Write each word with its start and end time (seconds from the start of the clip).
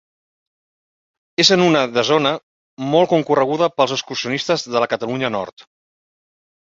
És 1.43 1.51
en 1.55 1.65
una 1.65 1.83
de 1.97 2.05
zona 2.09 2.31
molt 2.95 3.11
concorreguda 3.13 3.69
pels 3.75 3.95
excursionistes 3.99 4.67
de 4.77 4.83
la 4.85 4.89
Catalunya 4.95 5.29
del 5.31 5.35
Nord. 5.37 5.67